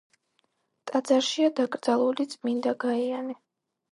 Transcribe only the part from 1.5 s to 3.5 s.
დაკრძალული წმინდა გაიანე.